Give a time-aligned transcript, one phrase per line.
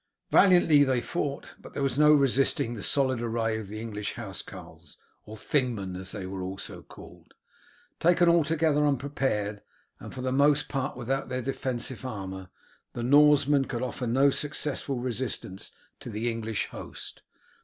[0.31, 4.97] Valiantly they fought, but there was no resisting the solid array of the English housecarls,
[5.27, 7.35] or Thingmen as they were also called.
[7.99, 9.61] Taken altogether unprepared,
[9.99, 12.49] and for the most part without their defensive armour,
[12.93, 17.21] the Norsemen could offer no successful resistance to the English host.